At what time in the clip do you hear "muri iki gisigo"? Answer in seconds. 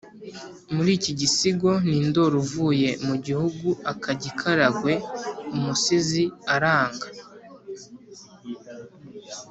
0.73-1.71